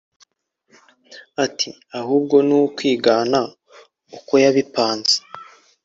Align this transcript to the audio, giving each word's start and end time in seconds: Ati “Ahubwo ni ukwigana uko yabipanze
Ati 1.45 1.69
“Ahubwo 1.99 2.35
ni 2.47 2.55
ukwigana 2.61 3.39
uko 4.17 4.33
yabipanze 4.43 5.15